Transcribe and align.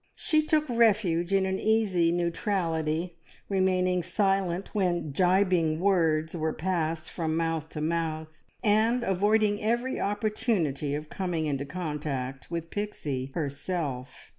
She 0.15 0.41
took 0.41 0.67
refuge 0.67 1.31
in 1.31 1.45
an 1.45 1.59
easy 1.59 2.11
neutrality, 2.11 3.17
remaining 3.49 4.01
silent 4.01 4.73
when 4.73 5.11
gibing 5.13 5.79
words 5.79 6.35
were 6.35 6.53
passed 6.53 7.11
from 7.11 7.37
mouth 7.37 7.69
to 7.69 7.81
mouth, 7.81 8.41
and 8.63 9.03
avoiding 9.03 9.61
every 9.61 9.99
opportunity 9.99 10.95
of 10.95 11.11
coming 11.11 11.45
into 11.45 11.65
contact 11.67 12.49
with 12.49 12.71
Pixie 12.71 13.27
herself. 13.35 14.29